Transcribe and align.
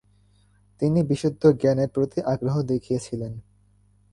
তিনি 0.81 0.99
বিশুদ্ধ 1.03 1.43
জ্ঞানের 1.51 1.89
প্রতি 1.89 2.19
আগ্রহ 2.25 2.55
দেখিয়েছিলেন। 2.61 3.33